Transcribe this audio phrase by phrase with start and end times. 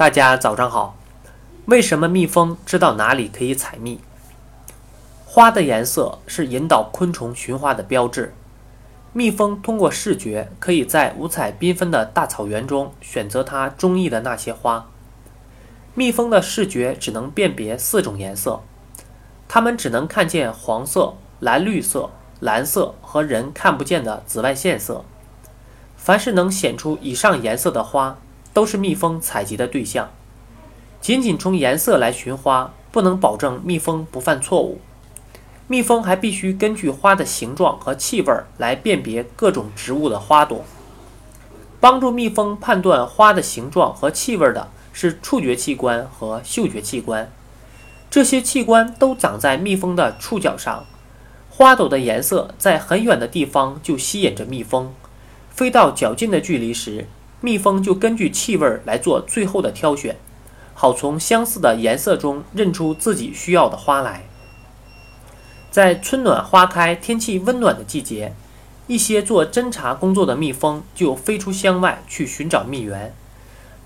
[0.00, 0.96] 大家早上好。
[1.66, 4.00] 为什么蜜蜂知道哪里可以采蜜？
[5.26, 8.32] 花的颜色是引导昆虫寻花的标志。
[9.12, 14.88] 蜜蜂通过视觉，可以在五彩缤纷的大草原中选择它中意的那些花。
[15.92, 18.62] 蜜蜂的视觉只能辨别四种颜色，
[19.46, 22.08] 它们只能看见黄色、蓝绿色、
[22.40, 25.04] 蓝色和人看不见的紫外线色。
[25.98, 28.16] 凡是能显出以上颜色的花，
[28.52, 30.10] 都是蜜蜂采集的对象。
[31.00, 34.80] 仅仅从颜色来寻花，不能保证蜜蜂不犯错误。
[35.66, 40.64] 蜜蜂还必须根据花的形状和气味来辨别各种植物的花朵。
[41.78, 47.30] 帮助蜜蜂判断花的形状和气味的是触觉器官和嗅觉器官，
[48.10, 50.84] 这些器官都长在蜜蜂的触角上。
[51.48, 54.92] 花朵的颜色在很远的地方就吸引着蜜蜂，
[55.50, 57.06] 飞到较近的距离时。
[57.40, 60.16] 蜜蜂就根据气味来做最后的挑选，
[60.74, 64.24] 好从相似的颜色中认出自己需要的花来。
[65.70, 68.34] 在春暖花开、天气温暖的季节，
[68.86, 73.14] 一些做侦察工作的蜜蜂就飞出箱外去寻找蜜源。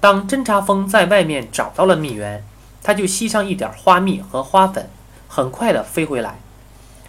[0.00, 2.44] 当侦察蜂在外面找到了蜜源，
[2.82, 4.88] 它就吸上一点花蜜和花粉，
[5.28, 6.38] 很快地飞回来。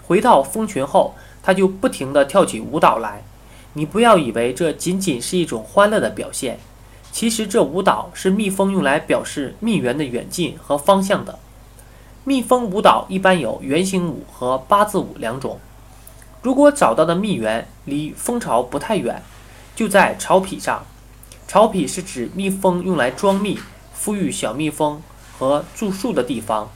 [0.05, 3.23] 回到蜂群后，它就不停地跳起舞蹈来。
[3.73, 6.59] 你不要以为这仅仅是一种欢乐的表现，
[7.11, 11.39] 其实这舞蹈是蜜蜂用来表示蜜源的远近和方向的。
[12.23, 15.59] 蜜蜂舞蹈一般有圆形舞和八字舞两种。
[16.41, 19.21] 如果找到的蜜源离蜂巢不太远，
[19.75, 20.85] 就在巢脾上。
[21.47, 23.59] 巢脾是指蜜蜂用来装蜜、
[23.97, 25.01] 孵育小蜜蜂
[25.37, 26.69] 和住宿的地方。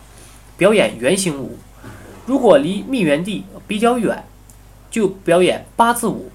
[0.58, 1.58] 表演圆形舞。
[2.26, 4.26] 如果离蜜源地比较远，
[4.90, 6.32] 就表演八字舞。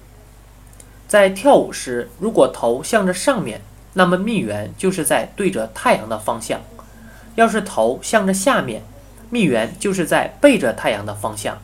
[1.13, 3.61] 在跳舞时，如果头向着上面，
[3.93, 6.61] 那么蜜源就是在对着太阳的方向；
[7.35, 8.81] 要是头向着下面，
[9.29, 11.59] 蜜源就是在背着太阳的方向。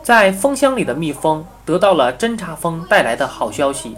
[0.00, 3.96] 在蜂箱里的蜜蜂得到了侦察蜂带来的好消息，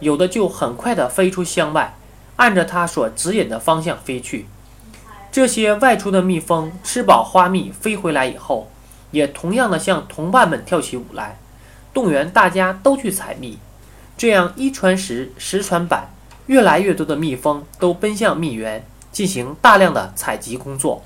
[0.00, 1.94] 有的就很快地飞出箱外，
[2.36, 4.46] 按着它所指引的方向飞去。
[5.30, 8.70] 这些外出的蜜蜂吃饱花蜜飞回来以后，
[9.10, 11.36] 也同样的向同伴们跳起舞来，
[11.92, 13.58] 动员大家都去采蜜。
[14.16, 16.08] 这样一传十，十传百，
[16.46, 21.02] 越来越多的蜜蜂都奔向蜜源，进行大量的采集工作。